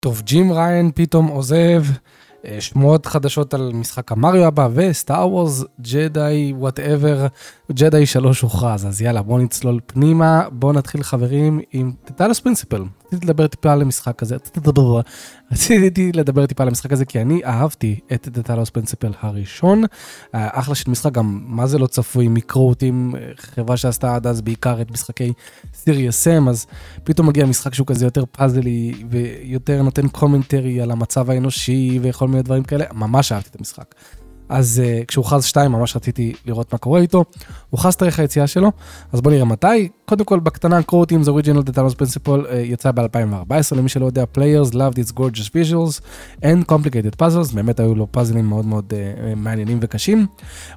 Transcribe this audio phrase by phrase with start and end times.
[0.00, 1.82] טוב, ג'ים ראיין פתאום עוזב,
[2.44, 7.26] אה, שמועות חדשות על משחק המריו הבא, ו Star Wars, Jedi, whatever,
[7.72, 12.82] Jedi 3 הוכרז, אז יאללה, בואו נצלול פנימה, בואו נתחיל חברים עם The Talos Principle.
[13.06, 14.36] רציתי לדבר טיפה על המשחק הזה,
[15.52, 19.84] רציתי לדבר טיפה על המשחק הזה כי אני אהבתי את The Talos Principle הראשון.
[20.34, 24.80] אה, אחלה של משחק, גם מה זה לא צפוי, מקרוטים, חברה שעשתה עד אז בעיקר
[24.80, 25.32] את משחקי
[25.74, 26.66] Serious Sam, אז
[27.04, 32.42] פתאום מגיע משחק שהוא כזה יותר puzzle-י ויותר נותן commentary על המצב האנושי וכל מיני
[32.42, 33.94] דברים כאלה, ממש אהבתי את המשחק.
[34.48, 37.24] אז uh, כשהוכרז 2 ממש רציתי לראות מה קורה איתו.
[37.70, 38.72] הוכרז תאריך היציאה שלו,
[39.12, 39.88] אז בוא נראה מתי.
[40.08, 44.72] קודם כל בקטנה קרוטים the original The Talos Principle יצא ב-2014 למי שלא יודע players
[44.72, 46.00] loved its gorgeous visuals
[46.42, 50.26] and complicated puzzles באמת היו לו פאזלים מאוד מאוד uh, מעניינים וקשים.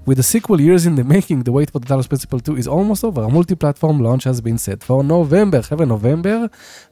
[0.09, 3.03] With the sequel years in the making the wait for דטלוס פרינסיפול 2 is almost
[3.03, 6.37] over a multi-platform launch has been set for November חבר'ה נובמבר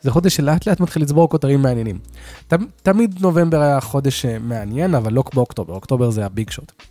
[0.02, 2.00] זה חודש שלאט לאט מתחיל לצבור כותרים מעניינים.
[2.48, 6.89] ת, תמיד נובמבר היה חודש מעניין אבל לא כמו אוקטובר אוקטובר זה הביג שוט.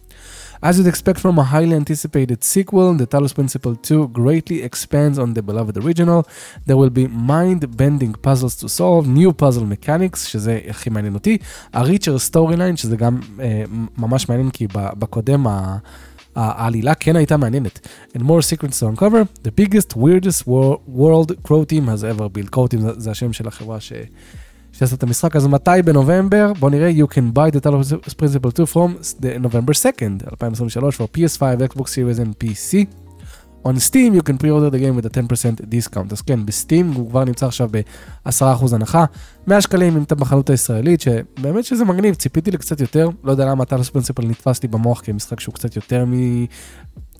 [0.60, 5.34] As you'd expect from a highly anticipated sequel, the Talos Principle 2 greatly expands on
[5.34, 6.26] the beloved original.
[6.66, 11.38] There will be mind-bending puzzles to solve, new puzzle mechanics, שזה הכי מעניין אותי,
[11.72, 13.62] ה-Reacher storyline, שזה גם אה,
[13.98, 15.78] ממש מעניין, כי בקודם ה...
[16.36, 17.88] העלילה כן הייתה מעניינת.
[18.14, 22.50] And more secrets to uncover, the biggest, weirdest world Crow team has ever built.
[22.50, 23.92] Crow team זה השם של החברה ש...
[24.78, 26.52] שעשה את המשחק, אז מתי בנובמבר?
[26.58, 31.06] בוא נראה, you can buy the Talos Principle 2 from the November 2nd, 2023, for
[31.16, 32.86] PS5, Xbox Series and PC.
[33.64, 36.12] On Steam you can pre-order the game with a 10% discount.
[36.12, 39.04] אז כן, בסטים הוא כבר נמצא עכשיו ב-10% הנחה.
[39.46, 43.64] 100 שקלים אם אתה בחנות הישראלית, שבאמת שזה מגניב, ציפיתי לקצת יותר, לא יודע למה
[43.64, 46.44] Talos Principle נתפס לי במוח כמשחק שהוא קצת יותר מ...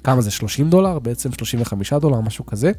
[0.04, 0.30] כמה זה?
[0.30, 0.98] 30 דולר?
[0.98, 2.72] בעצם 35 דולר, משהו כזה.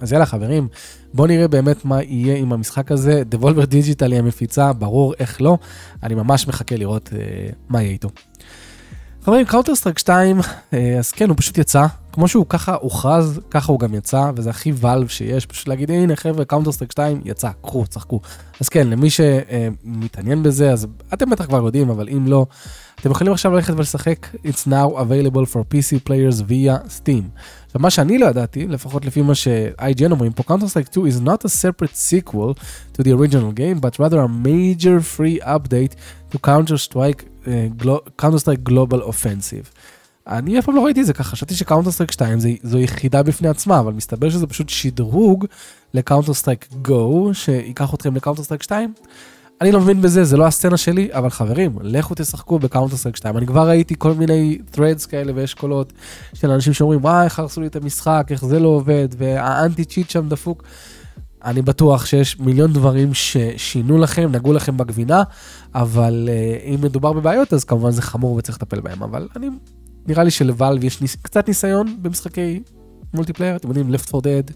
[0.00, 0.68] אז יאללה חברים,
[1.14, 3.22] בואו נראה באמת מה יהיה עם המשחק הזה.
[3.34, 5.58] Devolver Digital היא המפיצה, ברור איך לא.
[6.02, 7.18] אני ממש מחכה לראות אה,
[7.68, 8.08] מה יהיה איתו.
[9.24, 10.40] חברים, Counter-Strike 2,
[10.72, 11.86] אה, אז כן, הוא פשוט יצא.
[12.12, 16.16] כמו שהוא ככה הוכרז, ככה הוא גם יצא, וזה הכי Valve שיש, פשוט להגיד, הנה
[16.16, 18.20] חבר'ה, Counter-Strike 2 יצא, קחו, שחקו.
[18.60, 22.46] אז כן, למי שמתעניין בזה, אז אתם בטח כבר יודעים, אבל אם לא,
[23.00, 27.40] אתם יכולים עכשיו ללכת ולשחק It's now available for PC players via Steam.
[27.70, 31.44] עכשיו, מה שאני לא ידעתי, לפחות לפי מה ש-IGN אומרים פה, Counter-Strike 2 is not
[31.44, 32.54] a separate sequel
[32.94, 35.94] to the original game, but rather a major free update
[36.32, 39.70] to Counter-Strike uh, Counter-Strike Global Offensive.
[40.26, 43.48] אני אף פעם לא ראיתי את זה ככה, חשבתי ש Counter-Strike 2 זו יחידה בפני
[43.48, 45.46] עצמה, אבל מסתבר שזה פשוט שדרוג
[45.94, 48.92] ל Counter-Strike GO, שיקח אתכם ל Counter-Strike 2.
[49.60, 53.36] אני לא מבין בזה, זה לא הסצנה שלי, אבל חברים, לכו תשחקו ב Counter-Strike 2.
[53.36, 55.92] אני כבר ראיתי כל מיני threads כאלה ויש קולות
[56.34, 60.10] של אנשים שאומרים, וואי, איך הרסו לי את המשחק, איך זה לא עובד, וה anti-cheat
[60.10, 60.62] שם דפוק.
[61.44, 65.22] אני בטוח שיש מיליון דברים ששינו לכם, נגעו לכם בגבינה,
[65.74, 69.02] אבל uh, אם מדובר בבעיות, אז כמובן זה חמור וצריך לטפל בהם.
[69.02, 69.48] אבל אני,
[70.06, 72.62] נראה לי של Valve יש ניס, קצת ניסיון במשחקי
[73.14, 74.52] multiplayer, אתם יודעים, Left 4 Dead,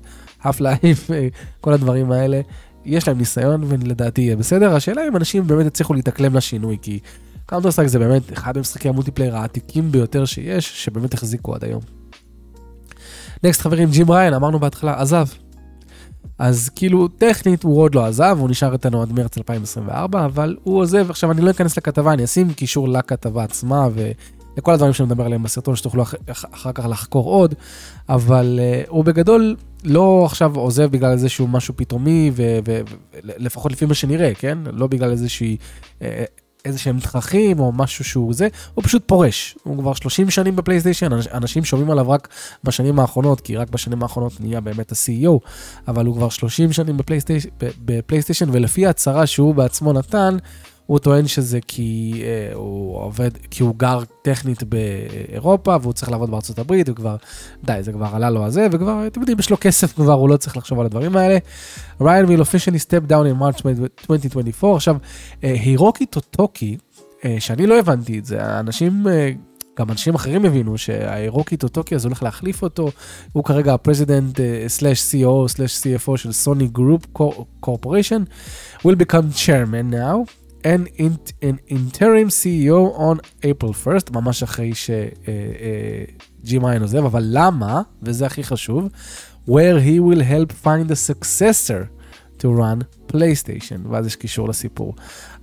[0.47, 1.13] Half-Life,
[1.61, 2.41] כל הדברים האלה.
[2.85, 4.77] יש להם ניסיון ולדעתי יהיה בסדר.
[4.77, 6.99] השאלה אם אנשים באמת יצליחו להתאקלם לשינוי, כי
[7.47, 11.81] Counter-Strike זה באמת אחד המשחקי ה multiplayer העתיקים ביותר שיש, שבאמת החזיקו עד היום.
[13.45, 15.27] next חברים, ג'ים ראיין, אמרנו בהתחלה, עזב.
[16.39, 20.79] אז כאילו, טכנית הוא עוד לא עזב, הוא נשאר איתנו עד מרץ 2024, אבל הוא
[20.79, 21.11] עוזב.
[21.11, 25.43] עכשיו, אני לא אכנס לכתבה, אני אשים קישור לכתבה עצמה ולכל הדברים שאני מדבר עליהם
[25.43, 26.15] בסרטון, שתוכלו אח...
[26.53, 27.55] אחר כך לחקור עוד,
[28.09, 34.35] אבל uh, הוא בגדול לא עכשיו עוזב בגלל איזשהו משהו פתאומי, ולפחות לפי מה שנראה,
[34.35, 34.59] כן?
[34.73, 35.57] לא בגלל איזושהי...
[36.03, 36.25] אה,
[36.65, 39.57] איזה שהם תככים או משהו שהוא זה, הוא פשוט פורש.
[39.63, 42.29] הוא כבר 30 שנים בפלייסטיישן, אנשים שומעים עליו רק
[42.65, 45.49] בשנים האחרונות, כי רק בשנים האחרונות נהיה באמת ה-CEO,
[45.89, 47.49] אבל הוא כבר 30 שנים בפלייסטיישן,
[47.85, 50.37] בפלייסטיישן ולפי ההצהרה שהוא בעצמו נתן,
[50.87, 56.31] הוא טוען שזה כי אה, הוא עובד, כי הוא גר טכנית באירופה והוא צריך לעבוד
[56.31, 57.17] בארצות הברית וכבר,
[57.65, 60.37] די, זה כבר עלה לו הזה וכבר, אתם יודעים, יש לו כסף כבר, הוא לא
[60.37, 61.39] צריך לחשוב על הדברים האלה.
[62.01, 63.63] ראיין will officially step down in March
[64.11, 64.77] 2024.
[64.77, 64.97] עכשיו,
[65.45, 66.77] אה, הירוקי טוטוקי,
[67.25, 69.09] אה, שאני לא הבנתי את זה, האנשים...
[69.09, 69.33] אה,
[69.79, 72.91] גם אנשים אחרים הבינו שההירוקי טוטוקי אז הולך להחליף אותו,
[73.33, 77.07] הוא כרגע ה president slash CEO slash CFO של Sony Group
[77.61, 78.23] Corporation,
[78.87, 80.44] will become chairman now.
[80.65, 80.87] An,
[81.43, 88.45] an interim CEO on April 1st, ממש אחרי שג'ים ראיין עוזב, אבל למה, וזה הכי
[88.45, 88.89] חשוב,
[89.49, 91.94] where he will help find a successor
[92.45, 94.95] to run PlayStation, ואז יש קישור לסיפור.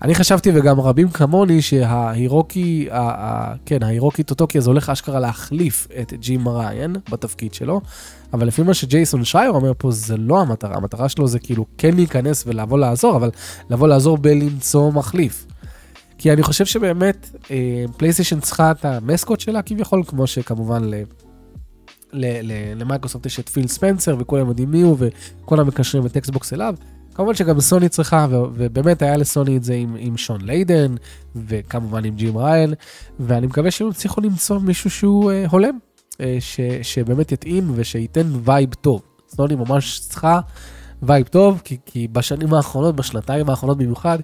[0.02, 5.88] אני חשבתי, וגם רבים כמוני, שההירוקי, ה- ה- כן, ההירוקי טוטוקי הזה הולך אשכרה להחליף
[6.02, 7.82] את ג'ים ריין בתפקיד שלו,
[8.34, 11.96] אבל לפי מה שג'ייסון שייר אומר פה, זה לא המטרה, המטרה שלו זה כאילו כן
[11.96, 13.30] להיכנס ולבוא לעזור, אבל
[13.70, 15.46] לבוא לעזור בלמצוא מחליף.
[16.18, 17.30] כי אני חושב שבאמת
[17.98, 20.94] פלייסטיישן צריכה את המסקוט שלה כביכול, כמו שכמובן ל...
[22.14, 26.18] למייקרוסופט יש את פיל ספנסר וכולם יודעים מי הוא וכולם מקשרים את
[26.54, 26.76] אליו.
[27.16, 30.96] כמובן שגם סוני צריכה, ובאמת היה לסוני את זה עם, עם שון ליידן,
[31.36, 32.74] וכמובן עם ג'ים ראיין,
[33.20, 35.78] ואני מקווה שהם יצליחו למצוא מישהו שהוא uh, הולם,
[36.14, 39.02] uh, ש, שבאמת יתאים ושייתן vibe טוב.
[39.36, 40.40] סוני ממש צריכה
[41.04, 44.20] vibe טוב, כי, כי בשנים האחרונות, בשנתיים האחרונות במיוחד,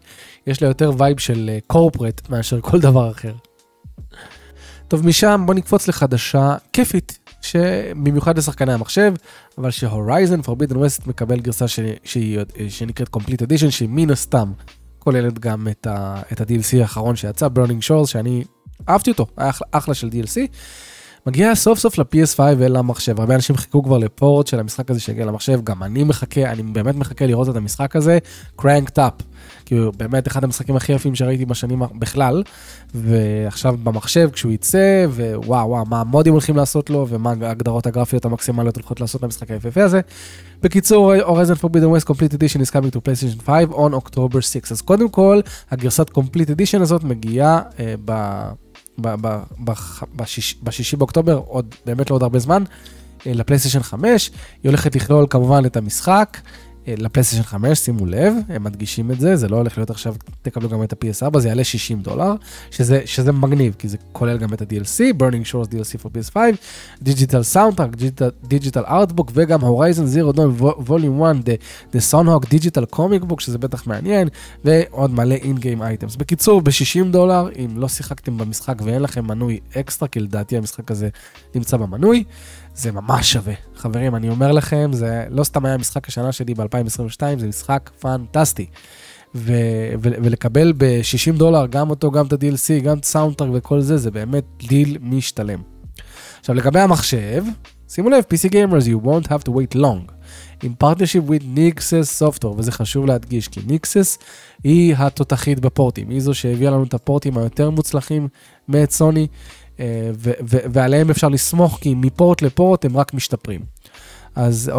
[0.48, 3.34] יש לה יותר vibe של corporate uh, מאשר כל דבר אחר.
[4.88, 9.14] טוב, משם בוא נקפוץ לחדשה כיפית, שבמיוחד לשחקני המחשב,
[9.58, 11.80] אבל שהורייזן Forbidden West מקבל גרסה ש...
[12.04, 12.40] שהיא...
[12.70, 14.52] שנקראת Complete Edition, שהיא מן הסתם
[15.00, 16.22] כוללת גם את, ה...
[16.32, 18.44] את ה-DLC האחרון שיצא, Burning Shores, שאני
[18.90, 20.38] אהבתי אותו, היה אחלה, אחלה של DLC.
[21.28, 25.60] מגיע סוף סוף ל-PS5 ולמחשב, הרבה אנשים חיכו כבר לפורט של המשחק הזה שיגיע למחשב,
[25.64, 28.18] גם אני מחכה, אני באמת מחכה לראות את המשחק הזה,
[28.62, 29.24] cranked up.
[29.66, 32.44] כאילו באמת אחד המשחקים הכי יפים שראיתי בשנים בכלל,
[32.94, 38.76] ועכשיו במחשב כשהוא יצא, ווואו וואו, מה המודים הולכים לעשות לו, ומה ההגדרות הגרפיות המקסימליות
[38.76, 40.02] הולכות לעשות למשחק היפהפה הזה.
[40.64, 44.72] בקיצור, Horizon Forbidden West Complete Edition is coming to PlayStation 5 on October 6.
[44.72, 45.42] אז קודם כל,
[45.72, 48.12] הגרסת Complete Edition הזאת מגיעה uh, ב...
[50.64, 52.64] בשישי באוקטובר, עוד באמת לא עוד הרבה זמן,
[53.28, 54.32] אה, לפלייסטיישן 5.
[54.64, 56.38] היא הולכת לכלול כמובן את המשחק,
[56.88, 60.84] לפלייסטיישן 5, שימו לב, הם מדגישים את זה, זה לא הולך להיות עכשיו, תקבלו גם
[60.84, 62.34] את ה-PS4, זה יעלה 60 דולר,
[62.72, 66.38] שזה, שזה מגניב, כי זה כולל גם את ה-DLC, Burning Shores DLC for PS5,
[67.04, 72.96] Digital Soundtrack, Digital, Digital Artbook, וגם Horizon Zero Dawn Volume 1, The, The Sunhawk Digital
[72.96, 74.28] Comic Book, שזה בטח מעניין,
[74.66, 76.18] ועוד מלא in-game items.
[76.18, 81.10] בקיצור, ב-60 דולר, אם לא שיחקתם במשחק ואין לכם מנוי אקסטרה, כי לדעתי המשחק הזה
[81.56, 82.24] נמצא במנוי,
[82.78, 83.54] זה ממש שווה.
[83.76, 88.66] חברים, אני אומר לכם, זה לא סתם היה משחק השנה שלי ב-2022, זה משחק פנטסטי.
[89.36, 89.54] ו-
[90.02, 94.12] ו- ולקבל ב-60 דולר גם אותו, גם את ה-DLC, גם את soundtrack וכל זה, זה
[94.12, 95.60] באמת דיל משתלם.
[96.40, 97.44] עכשיו, לגבי המחשב,
[97.90, 100.12] שימו לב, PC Gamers, you won't have to wait long.
[100.64, 104.24] עם partnership with Nixes Software, וזה חשוב להדגיש, כי Nixes
[104.64, 108.28] היא התותחית ב port-ים, היא זו שהביאה לנו את ה port-ים היותר מוצלחים
[108.68, 109.28] מאת סוני.
[109.80, 110.10] אה,
[110.46, 113.62] ועליהם אפשר לסמוך, כי מ port ל port הם רק משתפרים.
[114.36, 114.72] אז,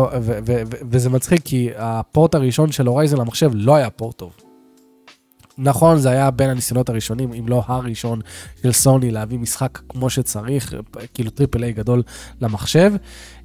[0.91, 4.48] וזה מצחיק, כי ה port הראשון של Horizon למחשב לא היה port טוב.
[5.59, 8.21] נכון, זה היה בין הניסיונות הראשונים, אם לא הראשון
[8.63, 10.75] של סוני להביא משחק כמו שצריך,
[11.15, 12.03] כאילו triple A גדול
[12.41, 12.93] למחשב,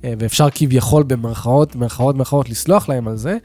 [0.03, 3.37] אה, ואפשר כביכול במרכאות, מרכאות, מרכאות לסלוח להם על זה,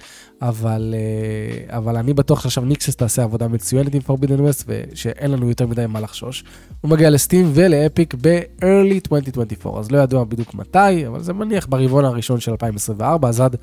[0.42, 5.48] אבל, אה, אבל אני בטוח שעכשיו Nixes תעשה עבודה מצוינת עם Forbidden West, ושאין לנו
[5.48, 6.44] יותר מדי מה לחשוש.
[6.80, 11.32] הוא מגיע ל Steam ול Epic ב-early 2024, אז לא ידוע בדיוק מתי, אבל זה
[11.32, 13.56] מניח ברבעון הראשון של 2024, אז עד,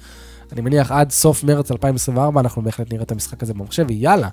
[0.51, 4.29] אני מניח עד סוף מרץ 2024 אנחנו בהחלט נראה את המשחק הזה במחשב, ויאללה.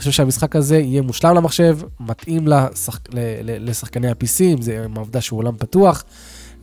[0.00, 3.00] חושב שהמשחק הזה יהיה מושלם למחשב, מתאים לשח...
[3.42, 6.04] לשחקני ה-PC, אם זה עם העובדה שהוא עולם פתוח,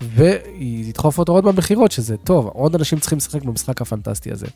[0.01, 4.48] וידחוף אותו עוד במכירות, שזה טוב, עוד אנשים צריכים לשחק במשחק הפנטסטי הזה.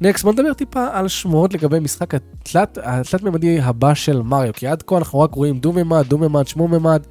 [0.00, 4.82] נקסט, בוא נדבר טיפה על שמועות לגבי משחק התלת, התלת-ממדי הבא של מריו, כי עד
[4.82, 7.06] כה אנחנו רק רואים דו-ממד, דו-ממד, שמו-ממד.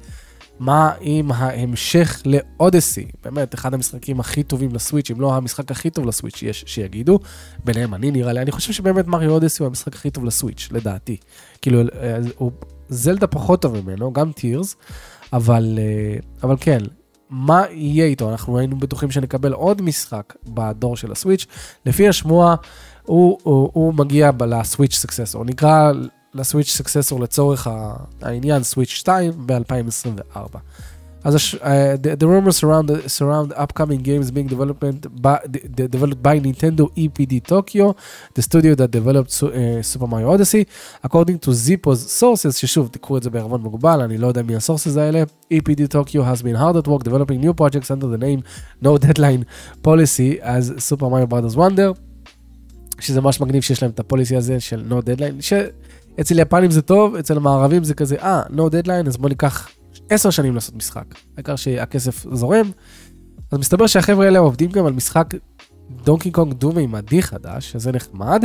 [0.58, 3.06] מה עם ההמשך לאודסי?
[3.24, 7.18] באמת, אחד המשחקים הכי טובים לסוויץ', אם לא המשחק הכי טוב לסוויץ' שיש שיגידו.
[7.64, 11.16] ביניהם אני נראה לי, אני חושב שבאמת מריו אודסי הוא המשחק הכי טוב לסוויץ', לדעתי.
[11.62, 12.52] כאילו, אה, הוא,
[12.88, 14.76] זלדה פחות טוב ממנו, גם טירס,
[15.32, 16.78] אבל, אה, אבל כן,
[17.30, 18.30] מה יהיה איתו?
[18.30, 21.46] אנחנו היינו בטוחים שנקבל עוד משחק בדור של הסוויץ'.
[21.86, 22.54] לפי השמועה,
[23.02, 25.44] הוא, הוא, הוא מגיע לסוויץ' סקססור.
[25.44, 25.92] נקרא
[26.34, 27.68] לסוויץ' סקססור לצורך
[28.22, 30.58] העניין סוויץ' 2 ב-2024.
[31.24, 32.88] אז uh, the, the rumors surround,
[33.18, 34.82] surround upcoming games being developed
[35.22, 35.38] by,
[35.96, 37.96] developed by Nintendo EPD Tokyo,
[38.34, 40.66] the studio that developed uh, Super Mario Odyssey.
[41.02, 44.96] According to Zippo's sources, ששוב, תיקחו את זה בערבון מוגבל, אני לא יודע מי הסורסס
[44.96, 45.22] האלה,
[45.52, 48.42] EPD Tokyo has been hard at work developing new projects under the name
[48.82, 49.44] No Deadline
[49.82, 51.98] Policy as Super Mario Brothers Wonder,
[53.00, 55.52] שזה ממש מגניב שיש להם את הפוליסי הזה של No Deadline, ש...
[56.20, 59.68] אצל יפנים זה טוב, אצל המערבים זה כזה, אה, no deadline, אז בוא ניקח
[60.10, 61.04] עשר שנים לעשות משחק.
[61.36, 62.70] העיקר שהכסף זורם.
[63.50, 65.34] אז מסתבר שהחבר'ה האלה עובדים גם על משחק
[66.04, 68.44] Donkey Kong דו-מימדי חדש, שזה נחמד,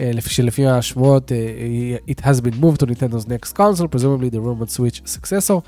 [0.00, 4.76] אה, שלפי השמועות, אה, it has been moved to Nintendo's next console, presumably the rumored
[4.76, 5.60] Switch successor.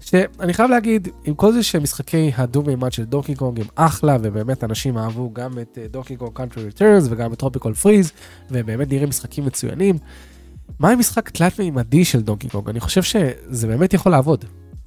[0.00, 4.98] שאני חייב להגיד, עם כל זה שמשחקי הדו-מימד של Donkey Kong הם אחלה, ובאמת אנשים
[4.98, 8.12] אהבו גם את Donkey Kong Country Returns וגם את Tropical Freeze,
[8.50, 9.98] ובאמת נראים משחקים מצוינים.
[10.78, 12.68] מה עם משחק תלת-מימדי של Donkey Kong?
[12.68, 14.44] אני חושב שזה באמת יכול לעבוד.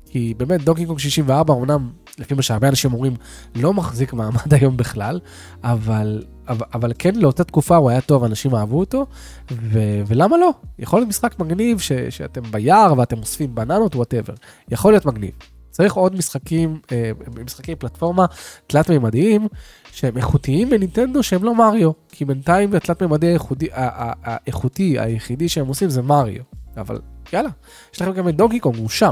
[0.10, 1.90] כי באמת Donkey Kong 64, אמנם
[2.20, 3.16] לפי מה שהרבה אנשים אומרים,
[3.56, 5.20] לא מחזיק מעמד היום בכלל,
[5.64, 9.06] אבל, אבל, אבל כן לאותה תקופה הוא היה טוב, אנשים אהבו אותו,
[9.52, 10.50] ו, ולמה לא?
[10.80, 14.34] יכול להיות משחק מגניב ש, שאתם ביער ואתם אוספים בננות, whatever.
[14.72, 15.32] יכול להיות מגניב.
[15.72, 17.12] צריך עוד משחקים, אה,
[17.46, 18.26] משחקי פלטפורמה
[18.68, 19.48] תלת-מימדיים
[19.96, 26.02] שהם איכותיים בנינטנדו שהם לא מריו, כי בינתיים התלת-מימדי האיכותי, האיכותי היחידי שהם עושים זה
[26.02, 26.44] מריו,
[26.78, 27.00] אבל
[27.34, 27.50] יאללה,
[27.94, 29.12] יש לכם גם את דוגי קונג, הוא שם.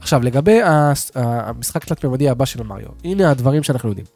[0.00, 0.60] עכשיו, לגבי
[1.14, 4.06] המשחק תלת-ממדי הבא של מריו, הנה הדברים שאנחנו יודעים.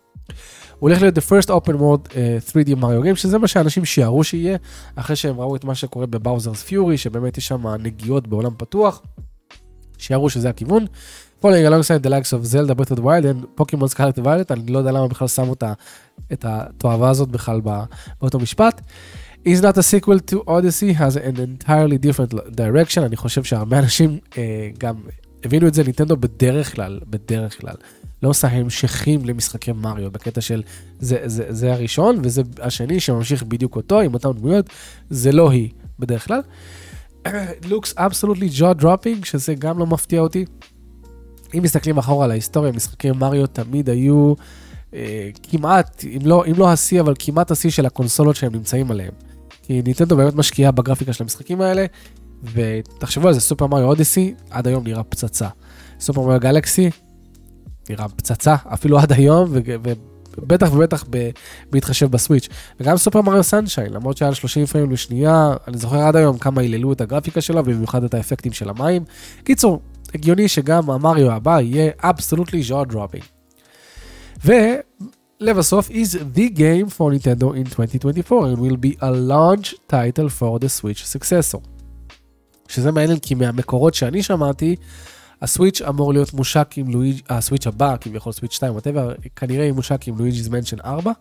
[0.79, 4.25] הוא הולך להיות the first open world uh, 3D מריו גיים, שזה מה שאנשים שיערו
[4.25, 4.59] שיהיה,
[4.97, 9.03] אחרי שהם ראו את מה שקורה בבאוזרס פיורי, שבאמת יש שם נגיעות בעולם פתוח,
[9.99, 10.87] שיערו שזה הכיוון.
[11.43, 13.89] Following alongside the likes of Zelda Breath of the Wild and Pokemon
[14.23, 15.55] Violet, אני לא יודע למה בכלל שמו
[16.33, 17.61] את התועבה הזאת בכלל
[18.21, 18.81] באותו משפט.
[19.47, 24.19] is not a sequel to Odyssey, has an entirely different direction, אני חושב שהרבה אנשים
[24.31, 24.37] uh,
[24.79, 24.95] גם
[25.45, 27.75] הבינו את זה ניטנדו בדרך כלל, בדרך כלל.
[28.23, 30.63] לא עושה המשכים למשחקי מריו, בקטע של
[30.99, 34.67] זה, זה, זה הראשון, וזה השני שממשיך בדיוק אותו, עם אותן דמויות,
[35.11, 36.41] זה לא היא בדרך כלל.
[37.71, 40.45] looks absolutely jaw dropping, שזה גם לא מפתיע אותי.
[41.55, 44.35] אם מסתכלים אחורה על ההיסטוריה, משחקי מריו תמיד היו
[44.95, 49.13] אה, כמעט, אם לא, אם לא השיא, אבל כמעט השיא של הקונסולות שהם נמצאים עליהם.
[49.63, 51.87] כי ניטנדו באמת משקיעה בגרפיקה של המשחקים האלה,
[52.43, 55.49] ותחשבו על זה, סופר מריו אודיסי עד היום נראה פצצה.
[56.01, 56.91] סופר מריו גלקסי
[57.91, 59.53] נראה פצצה, אפילו עד היום,
[60.39, 61.05] ובטח ובטח
[61.71, 62.49] בהתחשב בסוויץ'.
[62.81, 66.93] וגם סופר מריו סנשיין, למרות שהיה 30 פריים לשנייה, אני זוכר עד היום כמה היללו
[66.93, 69.05] את הגרפיקה שלה, ובמיוחד את האפקטים של המים.
[69.45, 69.81] קיצור,
[70.15, 73.25] הגיוני שגם המריו הבא יהיה absolutely jaw dropping.
[74.45, 80.59] ולבסוף, is the game for Nintendo in 2024 and will be a launch title for
[80.59, 81.59] the Switch successor.
[82.69, 84.77] שזה מעניין כי מהמקורות שאני שמעתי,
[85.43, 89.63] ה Switch אמור להיות מושק עם לואיג', ה Switch הבא, כביכול Switch 2, whatever, כנראה
[89.63, 91.13] יהיה מושק עם Luigi's Mansion 4.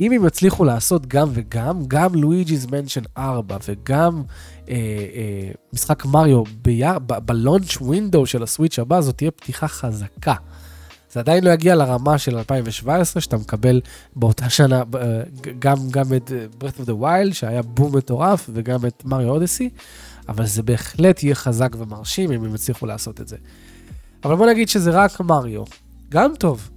[0.00, 4.22] אם הם יצליחו לעשות גם וגם, גם Luigi's Mansion 4 וגם
[4.68, 6.42] אה, אה, משחק מריו
[7.24, 10.34] בלונץ' ווינדו של הסוויץ' הבא, זאת תהיה פתיחה חזקה.
[11.12, 13.80] זה עדיין לא יגיע לרמה של 2017, שאתה מקבל
[14.16, 15.22] באותה שנה אה,
[15.58, 19.70] גם, גם את אה, Breath of the Wild, שהיה בום מטורף, וגם את מריו אודיסי,
[20.28, 23.36] אבל זה בהחלט יהיה חזק ומרשים אם הם יצליחו לעשות את זה.
[24.24, 25.64] אבל בוא נגיד שזה רק מריו.
[26.08, 26.70] גם טוב.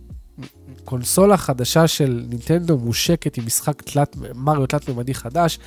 [0.90, 5.60] קונסולה חדשה של נינטנדו מושקת עם משחק תלת, מריו תלת-ממדי חדש,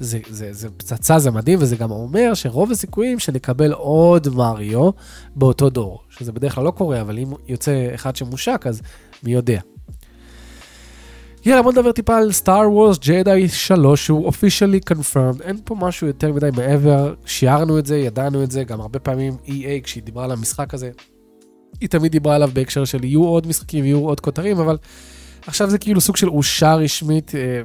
[0.00, 4.90] זה, זה, זה פצצה, זה מדהים, וזה גם אומר שרוב הסיכויים שנקבל עוד מריו
[5.36, 8.82] באותו דור, שזה בדרך כלל לא קורה, אבל אם יוצא אחד שמושק, אז
[9.22, 9.60] מי יודע.
[11.46, 16.06] יאללה, בוא נדבר טיפה על סטאר וורס ג'די 3, שהוא אופישלי קונפירמד, אין פה משהו
[16.06, 20.24] יותר מדי מעבר, שיערנו את זה, ידענו את זה, גם הרבה פעמים EA, כשהיא דיברה
[20.24, 20.90] על המשחק הזה,
[21.80, 24.76] היא תמיד דיברה עליו בהקשר של יהיו עוד משחקים, יהיו עוד כותרים, אבל
[25.46, 27.60] עכשיו זה כאילו סוג של אושר רשמית אה,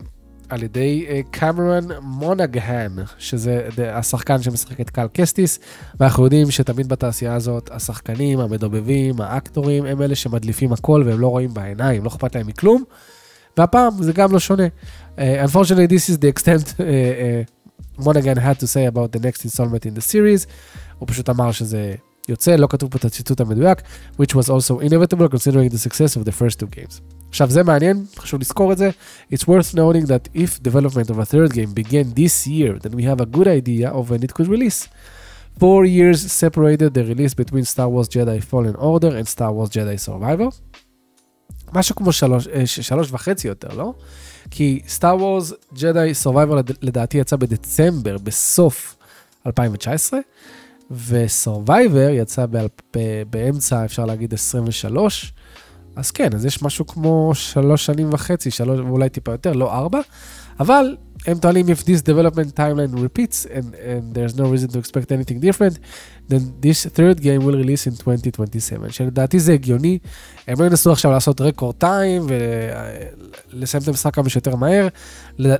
[0.50, 5.60] על ידי אה, קמרון מונגהן, שזה השחקן שמשחק את קל קסטיס,
[6.00, 11.53] ואנחנו יודעים שתמיד בתעשייה הזאת, השחקנים, המדובבים, האקטורים, הם אלה שמדליפים הכל והם לא רואים
[11.53, 12.83] בעיניים, לא אכפת להם מכלום.
[13.57, 14.63] והפעם זה גם לא שונה.
[14.67, 19.45] Uh, unfortunately, this is the extent uh, uh, Monaghan had to say about the next
[19.45, 20.48] installment in the series.
[21.00, 21.95] הוא פשוט אמר שזה
[22.30, 23.82] יוצא, לא כתוב פה את הציטוט המדויק,
[24.22, 27.01] which was also inevitable considering the success of the first two games.
[27.30, 28.89] עכשיו זה מעניין, חשוב לזכור את זה.
[29.34, 33.03] It's worth noting that if development of a third game began this year, then we
[33.03, 34.88] have a good idea of when it could release.
[35.60, 39.98] Four years separated the release between Star Wars Jedi Fallen Order and Star Wars Jedi
[40.08, 40.50] Survivor.
[41.74, 43.94] משהו כמו שלוש, אה, שלוש וחצי יותר, לא?
[44.51, 48.96] כי סטאר וורס ג'די סורווייבר לדעתי יצא בדצמבר, בסוף
[49.48, 50.20] 2019,
[51.07, 52.45] וסורווייבר יצא
[53.29, 55.33] באמצע, אפשר להגיד, 23.
[55.95, 60.00] אז כן, אז יש משהו כמו שלוש שנים וחצי, שלוש, ואולי טיפה יותר, לא ארבע,
[60.59, 60.95] אבל
[61.25, 65.39] הם טוענים if this development timeline repeats and, and there's no reason to expect anything
[65.39, 65.75] different,
[66.30, 70.00] then this third game will release in 2027, שלדעתי זה הגיוני,
[70.48, 72.27] הם לא ינסו עכשיו לעשות רקורד טיים
[73.53, 74.88] ולסיים את המשחק כמה שיותר מהר,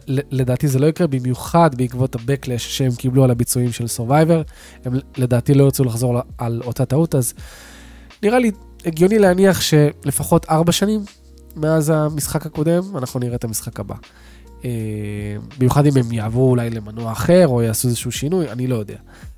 [0.10, 4.51] לדעתי זה לא יקרה, במיוחד בעקבות ה-Backlash שהם קיבלו על הביצועים של Survivor,
[4.86, 7.34] הם לדעתי לא ירצו לחזור על אותה טעות, אז
[8.24, 8.51] נראה לי
[8.86, 11.01] הגיוני להניח שלפחות ארבע שנים
[11.55, 13.96] מאז המשחק הקודם, אנחנו נראה את המשחק הבא.
[14.65, 14.70] אה,
[15.58, 18.98] במיוחד אם הם יעברו אולי למנוע אחר, או יעשו איזשהו שינוי, אני לא יודע.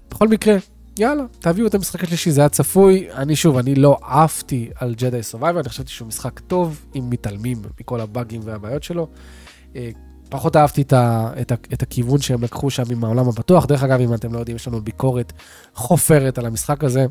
[0.09, 0.55] בכל מקרה,
[0.99, 3.07] יאללה, תביאו את המשחק השלישי, זה היה צפוי.
[3.13, 7.61] אני שוב, אני לא עפתי על Jedi Survivor, אני חשבתי שהוא משחק טוב, אם מתעלמים
[7.79, 9.07] מכל הבאגים והבעיות שלו.
[9.75, 9.89] אה,
[10.29, 13.65] פחות אהבתי את, ה, את, ה, את הכיוון שהם לקחו שם עם העולם הפתוח.
[13.65, 15.33] דרך אגב, אם אתם לא יודעים, יש לנו ביקורת
[15.73, 17.05] חופרת על המשחק הזה,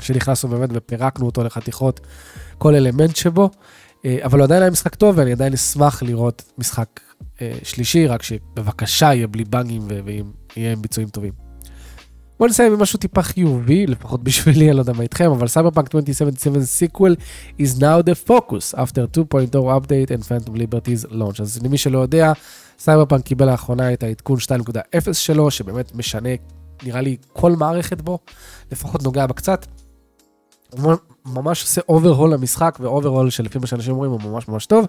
[0.00, 2.00] שנכנסנו באמת ופירקנו אותו לחתיכות,
[2.58, 3.50] כל אלמנט שבו.
[4.04, 7.00] אה, אבל הוא עדיין היה משחק טוב, ואני עדיין אשמח לראות משחק
[7.40, 11.32] אה, שלישי, רק שבבקשה יהיה בלי באגים ויהיה עם ביצועים טובים.
[12.38, 15.86] בואו נסיים עם משהו טיפה חיובי, לפחות בשבילי, אני לא יודע מה איתכם, אבל סייברפאנק
[15.86, 17.16] 2077 sequel
[17.60, 21.42] is now the focus after 2.0 update and Phantom Liberty's launch.
[21.42, 22.32] אז למי שלא יודע,
[22.78, 26.28] סייברפאנק קיבל לאחרונה את העדכון 2.0 שלו, שבאמת משנה,
[26.82, 28.18] נראה לי, כל מערכת בו,
[28.72, 29.66] לפחות נוגע בה קצת.
[31.26, 34.86] ממש עושה overhaul למשחק, ו overhaul שלפי מה שאנשים אומרים הוא ממש ממש טוב.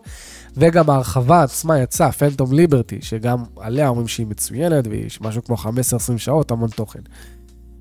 [0.57, 5.67] וגם ההרחבה עצמה יצאה, Phantom Liberty, שגם עליה אומרים שהיא מצוינת, והיא משהו כמו 15-20
[6.17, 6.99] שעות, המון תוכן.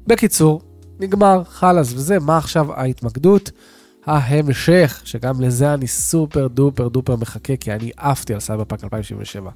[0.06, 0.61] בקיצור,
[1.00, 3.50] נגמר, חלאס וזה, מה עכשיו ההתמקדות?
[4.06, 9.50] ההמשך, שגם לזה אני super duper duper מחכה, כי אני עפתי על סייבר פאק 2077.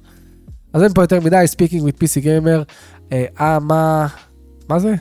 [0.73, 2.63] אז אין פה יותר מדי, speaking with PC Gamer,
[3.11, 4.07] אה, מה,
[4.69, 4.95] מה זה?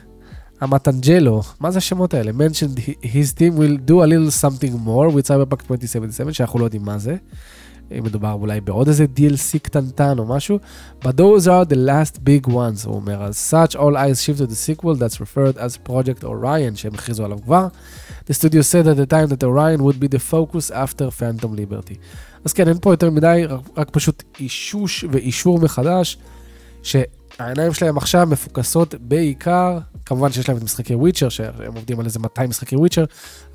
[0.60, 2.30] אמטנג'לו, מה זה השמות האלה?
[2.30, 6.82] mentioned his team will do a little something more with Cyberpunk 2077, שאנחנו לא יודעים
[6.82, 7.16] מה זה.
[7.90, 10.58] מדובר אולי בעוד איזה DLC קטנטן או משהו.
[11.00, 13.28] But those are the last big ones, הוא אומר.
[13.28, 17.24] As such, all eyes shift to the sequel that's referred as Project Orion, שהם הכריזו
[17.24, 17.68] עליו כבר.
[18.30, 21.96] The studio said at the time that Orion would be the focus after Phantom Liberty.
[22.44, 23.44] אז כן, אין פה יותר מדי,
[23.76, 26.18] רק, פשוט אישוש ואישור מחדש,
[27.36, 32.18] שהעיניים שלהם עכשיו מפוקסות בעיקר, כמובן שיש להם את משחקי וויצ'ר, שהם עובדים על איזה
[32.18, 33.04] 200 משחקי וויצ'ר,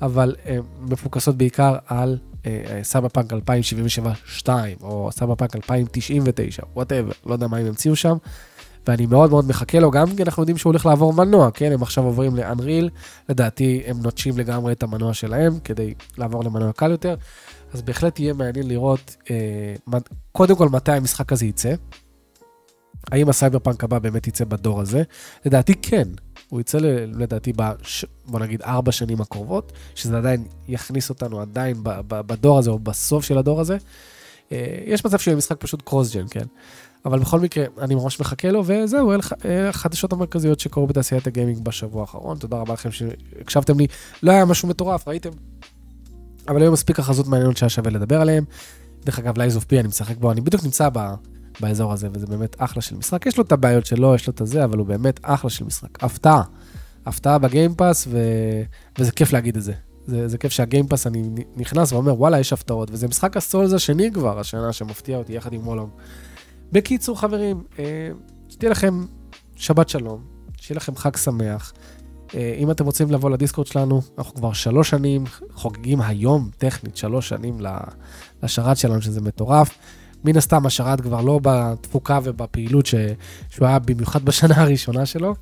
[0.02, 2.18] אבל הם מפוקסות בעיקר על
[2.82, 4.48] סבא פאנק 2077-2,
[4.82, 8.16] או סבא פאנק 2099, whatever, לא יודע מה הם המציאו שם.
[8.86, 11.72] ואני מאוד מאוד מחכה לו, גם כי אנחנו יודעים שהוא הולך לעבור מנוע, כן?
[11.72, 12.90] הם עכשיו עוברים ל Unreal,
[13.28, 17.14] לדעתי הם נוטשים לגמרי את המנוע שלהם, כדי לעבור למנוע קל יותר.
[17.72, 20.00] אז בהחלט יהיה מעניין לראות, אה,
[20.32, 21.74] קודם כל, מתי המשחק הזה יצא.
[23.10, 25.02] האם הסייבר פאנק הבא באמת יצא בדור הזה?
[25.46, 26.08] לדעתי כן,
[26.48, 31.76] הוא יצא לדעתי, בש, בוא נגיד, ארבע שנים הקרובות, שזה עדיין יכניס אותנו עדיין
[32.08, 33.76] בדור הזה, או בסוף של הדור הזה.
[34.52, 36.44] אה, יש מצב שיהיה משחק פשוט cross-gen, כן?
[37.04, 39.22] אבל בכל מקרה, אני ממש מחכה לו, וזהו, אלה
[39.68, 42.38] החדשות המרכזיות שקרו בתעשיית הגיימינג בשבוע האחרון.
[42.38, 43.86] תודה רבה לכם שהקשבתם לי.
[44.22, 45.30] לא היה משהו מטורף, ראיתם?
[46.48, 48.44] אבל היו מספיק הכרזות מעניינות שהיה שווה לדבר עליהן.
[49.04, 50.88] דרך אגב, Lies of P, אני משחק בו, אני בדיוק נמצא.
[51.60, 53.26] באזור הזה, וזה באמת אחלה של משחק.
[53.26, 56.04] יש לו את הבעיות שלו, יש לו את הזה, אבל הוא באמת אחלה של משחק.
[56.04, 56.42] הפתעה.
[57.06, 58.18] הפתעה ב Game Pass, ו...
[58.98, 59.72] וזה כיף להגיד את זה.
[60.06, 61.22] זה, זה כיף שהגיימפאס, אני
[61.56, 62.88] נכנס ואומר, וואלה, יש הפתעות.
[62.92, 65.90] וזה משחק הסולס השני כבר, השנה, שמפתיע אותי יחד עם וולונג.
[66.72, 68.08] בקיצור, חברים, אה,
[68.48, 69.04] שתהיה לכם
[69.56, 70.20] שבת שלום,
[70.56, 71.72] שיהיה לכם חג שמח.
[72.34, 77.28] אה, אם אתם רוצים לבוא לדיסקורד שלנו, אנחנו כבר שלוש שנים חוגגים היום, טכנית, שלוש
[77.28, 77.60] שנים
[78.42, 79.78] לשרת שלנו, שזה מטורף.
[80.24, 82.94] מן הסתם השרת כבר לא בתפוקה ובפעילות ש...
[83.50, 85.34] שהוא היה במיוחד בשנה הראשונה שלו,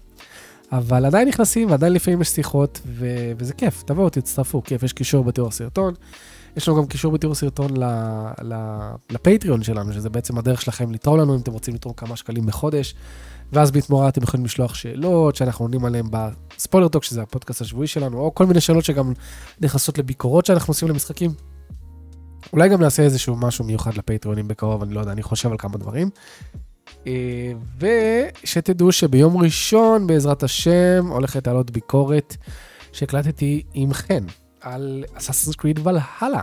[0.73, 3.33] אבל עדיין נכנסים ועדיין לפעמים יש שיחות, ו...
[3.39, 5.95] וזה כיף, תבואו, תצטרפו, כיף, יש קישור בתיאור הסרטון.
[6.57, 7.85] יש לנו גם קישור בתיאור הסרטון ל...
[8.43, 8.55] ל...
[9.11, 12.95] לפטריון שלנו, שזה בעצם הדרך שלכם לתרום לנו אם אתם רוצים לתרום כמה שקלים בחודש.
[13.53, 18.19] ואז בתמורה אתם יכולים לשלוח שאלות שאנחנו עונים עליהן בספוילר טוק, שזה הפודקאסט השבועי שלנו,
[18.19, 19.13] או כל מיני שאלות שגם
[19.61, 21.31] נכנסות לביקורות שאנחנו עושים למשחקים.
[22.53, 25.79] אולי גם נעשה איזשהו משהו מיוחד לפטריונים בקרוב, אני לא יודע, אני חושב על כמה
[25.79, 26.11] דברים.
[27.07, 27.53] אה,
[28.43, 32.37] ושתדעו שביום ראשון, בעזרת השם, הולכת לעלות ביקורת
[32.93, 34.25] שהקלטתי עם חן
[34.61, 36.43] על אסאסינס קריד ולהלה.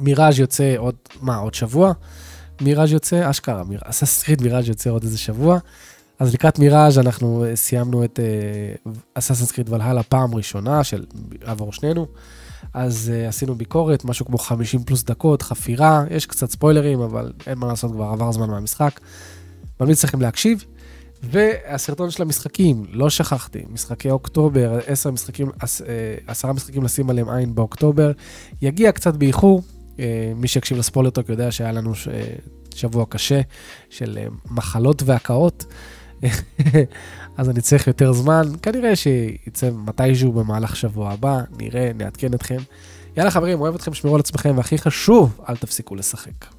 [0.00, 1.92] מיראז' יוצא עוד, מה, עוד שבוע?
[2.60, 5.58] מיראז' יוצא, אשכרה, אסאסינס קריד מיראז' יוצא עוד איזה שבוע.
[6.18, 8.20] אז לקראת מיראז' אנחנו סיימנו את
[9.14, 11.04] אסאסינס קריד ולהלה פעם ראשונה של
[11.44, 12.06] עבור שנינו.
[12.74, 17.58] אז uh, עשינו ביקורת, משהו כמו 50 פלוס דקות, חפירה, יש קצת ספוילרים, אבל אין
[17.58, 19.00] מה לעשות, כבר עבר זמן מהמשחק.
[19.80, 20.64] ממליץ לכם להקשיב.
[21.22, 25.50] והסרטון של המשחקים, לא שכחתי, משחקי אוקטובר, 10 משחקים,
[26.26, 28.12] 10 אה, משחקים לשים עליהם עין באוקטובר,
[28.62, 29.62] יגיע קצת באיחור,
[29.98, 31.92] אה, מי שיקשיב לספוילרטוק יודע שהיה לנו
[32.74, 33.40] שבוע קשה
[33.90, 34.18] של
[34.50, 35.64] מחלות והקאות.
[37.38, 42.58] אז אני צריך יותר זמן, כנראה שיצא מתישהו במהלך שבוע הבא, נראה, נעדכן אתכם.
[43.16, 46.57] יאללה חברים, אוהב אתכם, שמרו על עצמכם, והכי חשוב, אל תפסיקו לשחק.